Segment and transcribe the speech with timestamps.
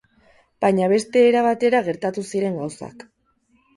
[0.65, 3.05] Baina beste era batera gertatu ziren gauzak.